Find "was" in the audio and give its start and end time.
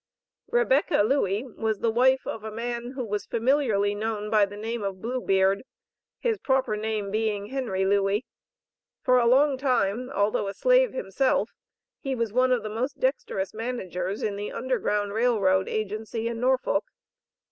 1.43-1.77, 3.05-3.27, 12.15-12.33